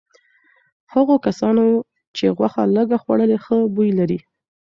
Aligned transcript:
هغو 0.93 1.15
کسانو 1.25 1.65
چې 2.15 2.25
غوښه 2.37 2.63
لږه 2.75 2.97
خوړلي 3.03 3.37
ښه 3.45 3.57
بوی 3.75 3.89
لري. 3.99 4.19